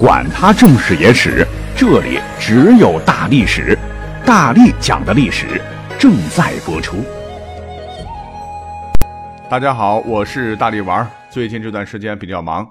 [0.00, 3.78] 管他正史野史，这里只有大历史，
[4.24, 5.60] 大力讲的历史
[5.98, 7.04] 正在播出。
[9.50, 11.06] 大家好，我是大力丸。
[11.28, 12.66] 最近这段时间比较忙，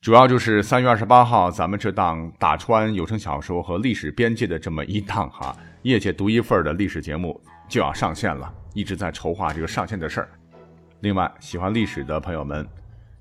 [0.00, 7.38] 主要就是三月二十八号，咱们这档打穿有声小说和历史边界的这么一档哈，业界独一份的历史节目
[7.68, 10.28] 就要上线了，一直在筹划这个上线的事儿。
[11.00, 12.66] 另外，喜欢历史的朋友们。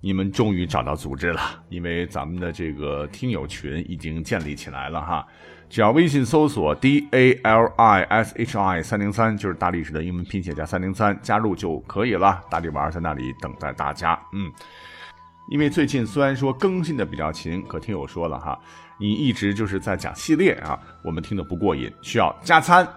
[0.06, 5.26] 你们终于找到组织了，因为咱们的这个听友群已经建立起来了哈。
[5.68, 12.40] 只要微信搜索 D A L I S H I 三零三，就是大历史的英文拼写加三零三，加入就可以了。
[12.52, 14.14] 大力丸在那里等待大家。
[14.32, 14.52] 嗯，
[15.50, 18.60] 因为最近虽然说更新的比较勤，可听友说了哈，
[19.00, 22.88] 你一直就是在讲系列啊，我们听得不过瘾，需要加餐。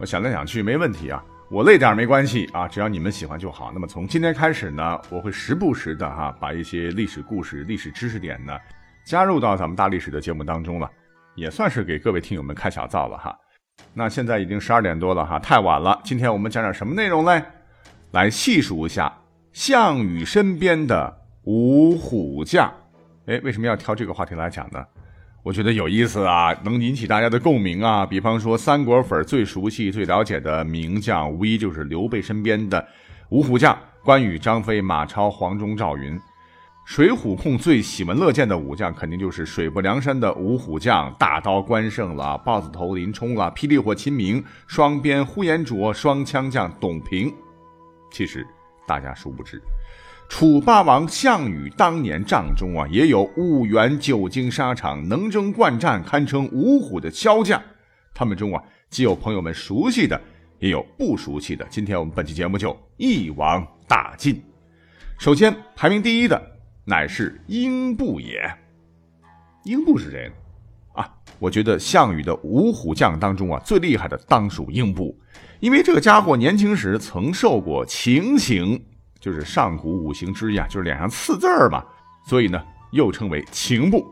[0.00, 1.22] 我想来想去，没问题啊。
[1.52, 3.70] 我累点没关系啊，只要你们喜欢就好。
[3.74, 8.58] 那么从今天开始呢，我会时不时的哈，把一些历史故事、历史知识点呢，
[9.04, 10.90] 加入到咱们大历史的节目当中了，
[11.34, 13.38] 也算是给各位听友们开小灶了哈。
[13.92, 16.00] 那现在已经十二点多了哈，太晚了。
[16.02, 17.42] 今天我们讲点什么内容嘞？
[18.12, 19.12] 来细数一下
[19.52, 22.72] 项羽身边的五虎将。
[23.26, 24.82] 哎，为什么要挑这个话题来讲呢？
[25.44, 28.06] 我觉得有意思啊，能引起大家的共鸣啊。
[28.06, 32.86] 比方说，三国粉最熟悉、最了解的名将，无疑就是刘备身边的
[33.30, 36.16] 五虎将：关羽、张飞、马超、黄忠、赵云。
[36.84, 47.34] 水浒控最喜闻乐见的武将，肯定就是水泊梁山的五虎将：大刀关胜了，豹子头林冲了，霹雳火秦明，双鞭呼延灼，双枪将董平。
[48.12, 48.46] 其实
[48.86, 49.60] 大家殊不知。
[50.28, 57.62] 楚霸王项羽当年帐中啊，也有五员久经沙场、能征惯战、堪称五虎的骁将。
[58.14, 60.18] 他们中啊，既有朋友们熟悉的，
[60.58, 61.66] 也有不熟悉的。
[61.68, 64.42] 今天我们本期节目就一网打尽。
[65.18, 66.42] 首先排名第一的
[66.84, 68.50] 乃是英布也。
[69.64, 70.32] 英布是谁？
[70.94, 75.16] 啊，我觉得项羽的五虎将当中啊，最厉害的当属英布，
[75.60, 78.82] 因为这个家伙年轻时曾受过情刑。
[79.22, 81.82] 就是上古五行之一啊，就是脸上刺字儿嘛，
[82.24, 82.60] 所以呢
[82.90, 84.04] 又称为情部。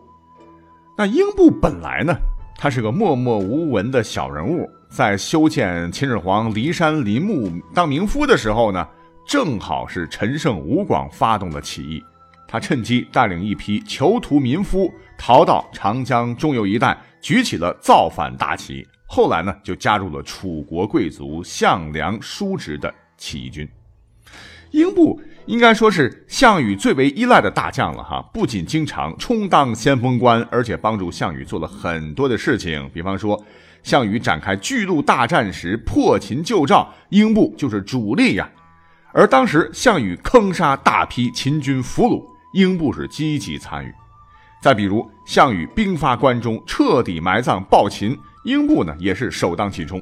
[0.97, 2.15] 那英布本来呢，
[2.56, 8.87] 他是个默默无闻的小人物，在修建秦始皇骊山陵墓当民夫的时候呢，
[9.26, 12.00] 正好是陈胜吴广发动的起义，
[12.47, 14.88] 他趁机带领一批囚徒民夫
[15.19, 18.87] 逃到长江中游一带，举起了造反大旗。
[19.06, 23.69] 后来呢，就加入了楚国贵族项梁叔侄的起义军。
[24.70, 32.88] 英布应该说是项羽最为依赖的大将了哈，不仅经常充当先锋官，而且帮助项羽做了很多的事情。
[32.94, 33.42] 比方说，
[33.82, 38.48] 项羽展开巨鹿大战时破秦救赵，英布就是主力呀。
[39.12, 42.22] 而当时项羽坑杀大批秦军俘虏，
[42.54, 43.92] 英布是积极参与。
[44.62, 50.00] 再比如，项羽兵发关中，彻底埋葬暴秦，英布呢也是首当其冲。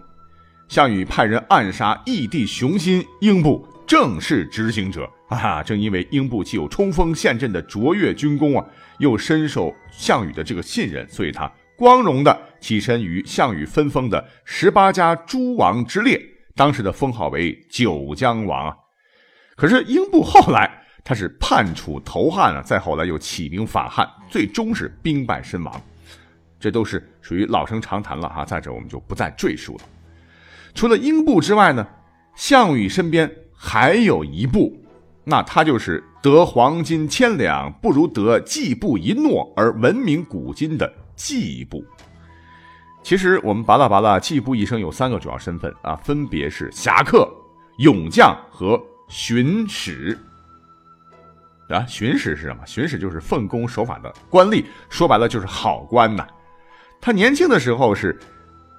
[0.69, 3.67] 项羽派人暗杀义帝熊心，英布。
[3.89, 5.63] 正式执行者啊！
[5.63, 8.63] 正因为英布既有冲锋陷阵的卓越军功啊，
[8.99, 16.21] 又深受项羽的这个信任，所以他光荣的跻身于项羽分封的十八家诸王之列，
[16.55, 18.77] 当时的封号为九江王啊。
[19.57, 20.71] 可是英布后来
[21.03, 25.83] 他是叛楚投汉啊，再后来又起兵反汉，最终是兵败身亡，
[26.61, 28.45] 这都是属于老生常谈了哈。
[28.45, 29.81] 在这我们就不再赘述了。
[30.75, 31.89] 除了英布之外呢，
[32.37, 33.35] 项羽身边。
[33.61, 34.73] 还有一部，
[35.25, 41.85] 那他就是得黄金千两不如得季布一诺而闻名古今的季布。
[43.03, 47.29] 其实我们巴拉巴拉，季布一生有三个主要身份啊，分别是侠客、
[47.79, 50.17] 勇将和巡使。
[51.69, 52.65] 啊，巡使是什么？
[52.65, 56.25] 巡使就是奉公守法的官吏，说白了就是好官呐。
[57.01, 58.17] 他年轻的时候是。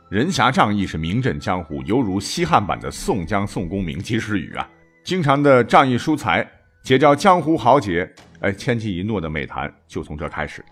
[0.10, 4.68] 人侠仗义是名震江湖，犹如西汉版的宋江宋公明及时雨啊！
[5.04, 6.44] 经常的仗义疏财，
[6.82, 10.66] 结交江湖豪杰，哎，千金一诺的美谈就从这开始。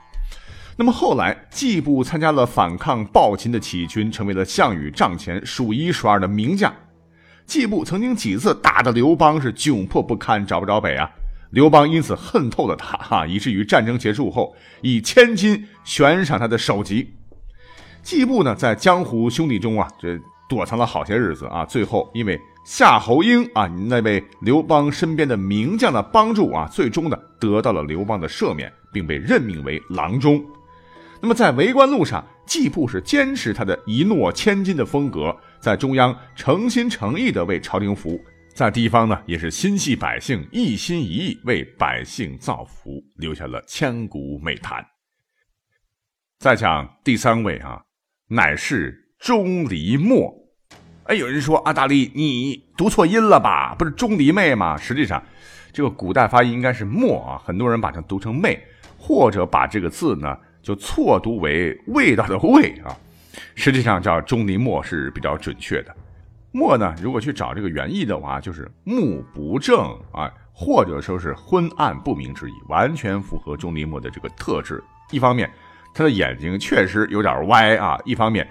[0.75, 6.73] 那么后来，季布参加了反抗暴秦的起义军，成为了项羽帐前数一数二的名将。
[7.45, 11.07] 季布曾经几次打得刘邦是窘迫不堪，找不着北啊！
[11.51, 17.13] 刘邦因此恨透了他，哈，以至于战争结束后，以千金悬赏他的首级。
[18.07, 20.17] 季布呢，在江湖兄弟中啊，这
[20.47, 21.65] 躲藏了好些日子啊。
[21.65, 30.41] 最后，因为夏侯婴啊，那位刘邦身边的名将的帮助啊，最终呢，得到了刘邦的赦免，并被任命为郎中。
[31.19, 38.21] 那么，在为官路上，季布是坚持他的一诺千金的风格，在中央诚心诚意的为朝廷服务，
[38.55, 44.81] 在地方呢，也是心系百姓，一心一意为百姓造福，留下了千古美谈。
[46.39, 47.81] 再讲第三位啊，
[48.29, 50.33] 乃是钟离昧。
[51.05, 53.73] 哎，有人说啊，大力你读错音了吧？
[53.79, 54.75] 不是钟离昧吗？
[54.75, 55.23] 实际上，
[55.71, 58.61] 这个古代发音应该是墨啊，很多人把它读成昧，
[58.97, 62.91] 或者把这个字呢就错读为味道的味啊。
[63.55, 65.95] 实际上叫钟离墨是比较准确的。
[66.51, 74.83] 墨呢，如果去找这个原意的话，就是目不正啊，或者说是昏暗不明之意，完全符合钟离墨的这个特质。
[75.11, 75.49] 一方面，
[75.97, 78.47] 他的眼睛确实有点歪啊；一方面，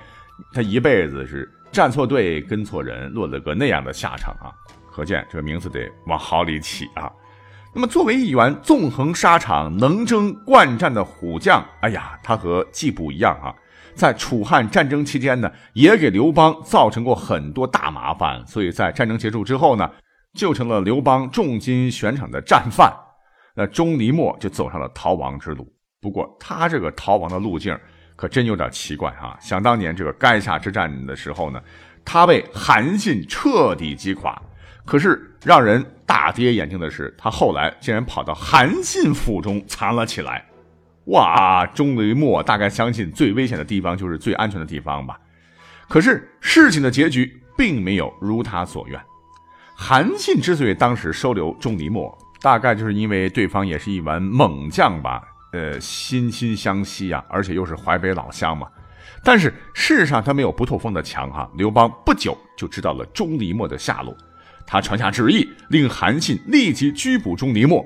[0.53, 4.51] 他一辈子是站错队、跟错人，落了个那样的下场啊。
[4.91, 7.09] 可见这个名字得往好里起啊。
[7.73, 13.55] 那么，作为一员纵横沙场、能征惯战的虎将，哎呀，他和季布一样啊，
[13.95, 18.45] 在楚汉战争期间呢，也给刘邦造成过很多大麻烦。
[18.45, 19.89] 所以在战争结束之后呢，
[20.35, 22.93] 就成了刘邦重金悬赏的战犯。
[23.55, 25.76] 那钟离昧就走上了逃亡之路。
[26.01, 27.79] 不过他这个逃亡的路径
[28.15, 29.37] 可真有点奇怪啊！
[29.41, 31.61] 想当年这个垓下之战的时候呢，
[32.05, 34.41] 他被韩信彻底击垮。
[34.85, 40.45] 可是让人大跌眼镜的是，他后来竟然跑到韩信府中藏了起来。
[41.07, 41.67] 哇！
[41.67, 45.19] 钟离昧大概相信最危险的地方就是最安全的地方吧？
[45.89, 49.01] 可是事情的结局并没有如他所愿。
[49.75, 52.01] 韩信之所以当时收留钟离昧，
[52.41, 55.23] 大概就是因为对方也是一员猛将吧。
[55.53, 58.69] 呃，心心相惜呀，而且又是淮北老乡嘛。
[59.25, 61.51] 但是事实上，他没有不透风的墙哈。
[61.57, 64.17] 刘邦不久就知道了钟离昧的下落，
[64.67, 67.85] 他传下旨意，令韩信立即拘捕钟离昧。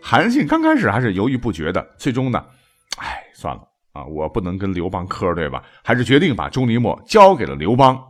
[0.00, 2.44] 韩信刚开始还是犹豫不决的，最终呢，
[2.98, 3.62] 哎，算了
[3.92, 5.62] 啊，我不能跟刘邦磕，对吧？
[5.82, 8.00] 还是决定把钟离昧交给了刘邦。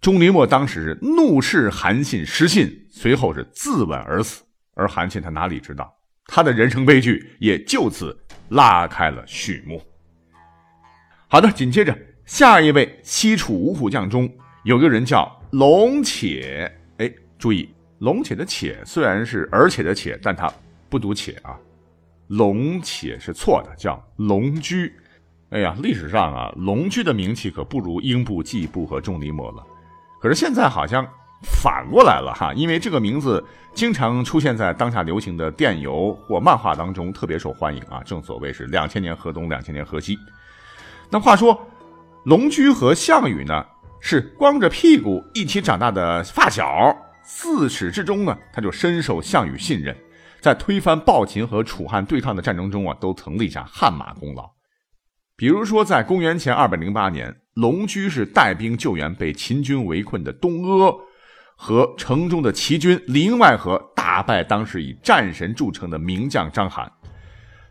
[0.00, 4.42] 钟离昧当时是怒斥韩信失信，随后是自刎而死。
[4.74, 5.92] 而韩信他哪里知道？
[6.32, 8.16] 他的人生悲剧也就此
[8.50, 9.82] 拉开了序幕。
[11.26, 14.32] 好的，紧接着下一位西楚五虎将中
[14.62, 17.68] 有个人叫龙且，哎，注意
[17.98, 20.48] 龙且的且虽然是而且的且，但他
[20.88, 21.58] 不读且啊，
[22.28, 24.94] 龙且是错的，叫龙驹。
[25.48, 29.66] 哎呀，历史上啊，龙驹的名气可不如英布、季布和钟离昧了。
[30.20, 31.04] 可是现在好像。
[31.42, 33.42] 反过来了哈，因为这个名字
[33.72, 38.02] 经常出现在当下流行的电游或漫画当中，特别受欢迎啊。
[38.04, 40.18] 正所谓是两千年河东，两千年河西。
[41.08, 41.58] 那话说，
[42.24, 43.64] 龙驹和项羽呢
[44.00, 49.96] 是光着屁股一起长大的发小，自始至终呢他就深受项羽信任，
[50.40, 54.50] 在推翻暴秦和楚汉对抗的战争中啊，都曾立下汗马功劳。
[55.36, 60.94] 比如说，在公元前二百零八年，龙驹是带兵救援被秦军围困的东阿。
[61.62, 66.88] 和城中的齐军里应外合，大败当时以战神著称的名将章邯。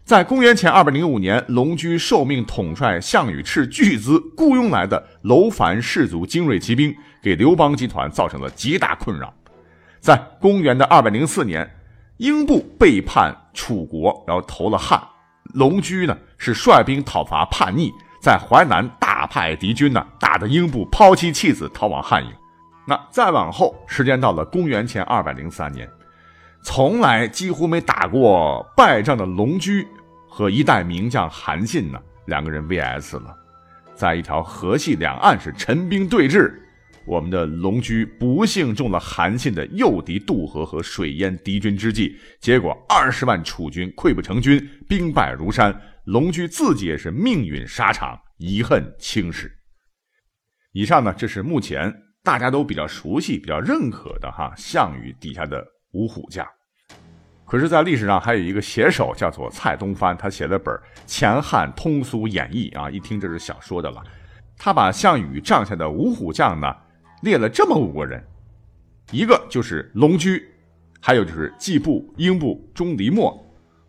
[0.03, 9.33] 在公元前二百零五年，龙驹受命统帅项羽斥巨资雇佣来的楼烦氏族精锐骑兵，给刘邦集团造成了极大困扰。
[9.99, 11.67] 在公元的二百零四年，
[12.17, 15.01] 英布背叛楚国，然后投了汉。
[15.55, 22.31] 龙驹呢是率兵讨伐叛逆，在淮南大败敌军呢，打得英布抛妻弃子逃往汉营。
[22.89, 25.87] 那再往后，时间到了公元前二百零三年，
[26.63, 29.87] 从来几乎没打过败仗的龙驹
[30.27, 33.37] 和一代名将韩信呢，两个人 VS 了，
[33.93, 36.51] 在一条河系两岸是陈兵对峙，
[37.05, 49.59] 我们的龙驹不幸中了韩信的诱敌渡河和水淹敌军之计，结果二十万楚军溃不成军，兵败如山，龙驹自己也是命运沙场，遗恨青史。
[50.71, 52.08] 以上呢，这是目前。
[52.23, 56.45] 大家都比较熟悉、比较认可的哈，项羽底下的五虎将。
[57.45, 60.75] 可是，在历史上还有一个写手叫做蔡东藩，他写了本
[61.07, 64.03] 《前汉通俗演义》啊，一听这是小说的了。
[64.55, 66.75] 他把项羽帐下的五虎将呢
[67.23, 68.23] 列了这么五个人，
[69.11, 70.47] 一个就是龙驹，
[71.01, 73.33] 还有就是季布、英布、钟离昧，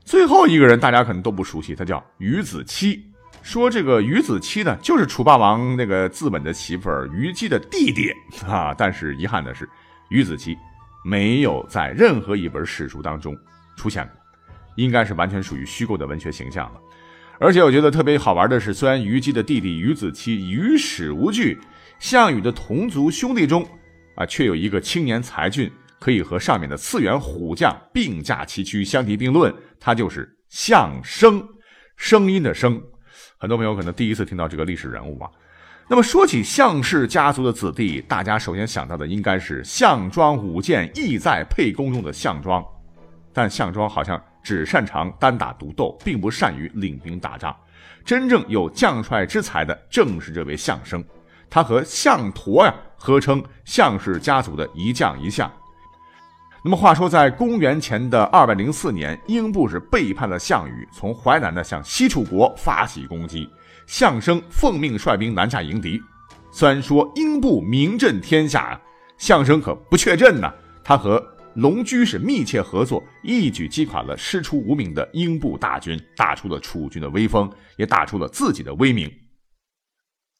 [0.04, 3.09] 最后一个人大家可能都不熟悉，他叫于子期。
[3.42, 8.12] 说这个于子期呢，就是楚霸王那个自刎的媳妇虞姬的弟弟
[8.46, 8.74] 啊。
[8.76, 9.68] 但是遗憾的是，
[10.10, 10.56] 于子期
[11.04, 13.36] 没有在任何一本史书当中
[13.76, 14.12] 出现过，
[14.76, 16.80] 应该是完全属于虚构的文学形象了。
[17.38, 21.58] 而且我觉得特别好玩的是，虽然虞姬的弟弟于子期与史无据，
[21.98, 23.66] 项羽的同族兄弟中
[24.16, 31.42] 啊，却有一个青年才俊，可以和上面的次元虎将并驾齐驱、相提并论，他就是项生，
[31.96, 32.78] 声音的声。
[33.40, 35.30] 很多朋友可能第一次听到这个历史人物啊。
[35.88, 42.62] 那么说起项氏家族的子弟，大家首先想到的应该是项庄舞剑意在沛公中的项庄，
[43.32, 47.56] 但项庄好像只擅长单打独斗，并不善于领兵打仗。
[48.04, 51.02] 真正有将帅之才的，正是这位项生。
[51.48, 55.50] 他和项佗呀，合称项氏家族的一将一相。
[56.62, 63.48] 那么话说，在公元前的二百零四年，英布是背叛了项羽，从淮南呢向西楚国发起攻击。
[63.86, 65.98] 项生奉命率兵南下迎敌。
[66.52, 68.80] 虽然说英布名震天下啊，
[69.16, 70.52] 项生可不缺阵呢。
[70.84, 71.24] 他和
[71.54, 79.10] 龙驹是密切合作，一举击垮了师出无名的英布大军，打出了楚军的威风，也打出了自己的威名。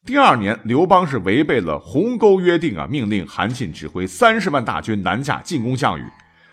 [0.06, 6.04] 第二年，刘邦是违背了鸿沟约定啊，命令韩信指挥三十万大军南下进攻项羽。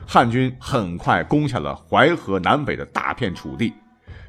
[0.05, 3.73] 汉军很快攻下了淮河南北的大片楚地。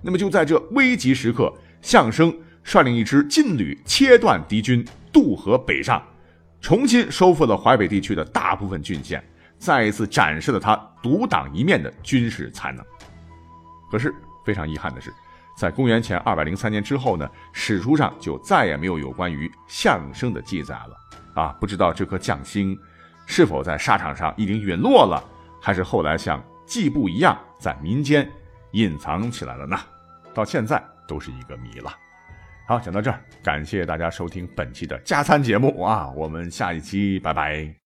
[0.01, 2.33] 那么就在这危急时刻，项生
[2.63, 6.01] 率领一支劲旅切断敌军，渡河北上，
[6.61, 9.23] 重新收复了淮北地区的大部分郡县，
[9.59, 12.85] 再一次展示了他独当一面的军事才能。
[13.91, 14.15] 可是
[14.47, 15.13] 非常遗憾的是。
[15.59, 20.97] 在公元前二百零三年之后呢，史书上就再也没有有关于相声的记载了
[21.35, 21.49] 啊！
[21.61, 22.79] 不知道这颗将星
[23.27, 25.21] 是否在沙场上已经陨落了，
[25.61, 28.31] 还是后来像季布一样在民间
[28.71, 29.77] 隐藏起来了呢？
[30.33, 31.93] 到现在都是一个谜了。
[32.69, 36.09] 好，讲到这儿，感谢大家收听本期的加餐节目啊！
[36.15, 37.75] 我们下一期拜拜。